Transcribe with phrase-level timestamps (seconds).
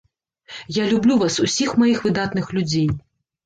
[0.77, 2.87] Я люблю вас усіх маіх выдатных людзей!